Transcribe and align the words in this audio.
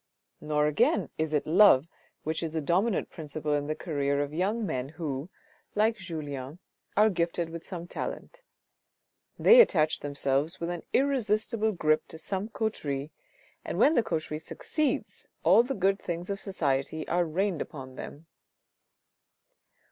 Nor 0.39 0.65
again 0.65 1.09
is 1.19 1.31
it 1.31 1.45
love 1.45 1.87
which 2.23 2.41
is 2.41 2.53
the 2.53 2.59
dominant 2.59 3.11
principle 3.11 3.53
in 3.53 3.67
the 3.67 3.75
career 3.75 4.19
of 4.23 4.33
young 4.33 4.65
men 4.65 4.89
who, 4.89 5.29
like 5.75 5.97
Julien, 5.97 6.57
are 6.97 7.11
gifted 7.11 7.51
with 7.51 7.63
some 7.63 7.85
talent; 7.87 8.41
they 9.37 9.61
attach 9.61 9.99
themselves 9.99 10.59
with 10.59 10.71
an 10.71 10.81
irresistible 10.91 11.71
grip 11.73 12.07
to 12.07 12.17
some 12.17 12.49
coterie, 12.49 13.11
and 13.63 13.77
when 13.77 13.93
the 13.93 14.01
coterie 14.01 14.39
succeeds 14.39 15.27
all 15.43 15.61
the 15.61 15.75
good 15.75 15.99
things 16.01 16.31
of 16.31 16.39
society 16.39 17.07
are 17.07 17.23
rained 17.23 17.61
upon 17.61 17.93
them. 17.93 18.25